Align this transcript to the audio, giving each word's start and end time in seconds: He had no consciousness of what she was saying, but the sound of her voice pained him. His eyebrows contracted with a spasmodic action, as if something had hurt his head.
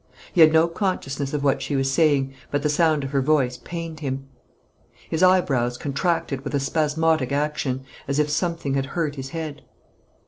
He 0.33 0.41
had 0.41 0.51
no 0.51 0.67
consciousness 0.67 1.31
of 1.31 1.43
what 1.43 1.61
she 1.61 1.75
was 1.75 1.91
saying, 1.93 2.33
but 2.49 2.63
the 2.63 2.69
sound 2.69 3.03
of 3.03 3.11
her 3.11 3.21
voice 3.21 3.57
pained 3.57 3.99
him. 3.99 4.25
His 5.11 5.21
eyebrows 5.21 5.77
contracted 5.77 6.41
with 6.41 6.55
a 6.55 6.59
spasmodic 6.59 7.31
action, 7.31 7.83
as 8.07 8.17
if 8.17 8.27
something 8.27 8.73
had 8.73 8.87
hurt 8.97 9.13
his 9.13 9.29
head. 9.29 9.61